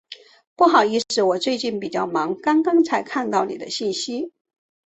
[0.55, 4.33] 不好意思，我最近比较忙，刚刚才看到您的信息。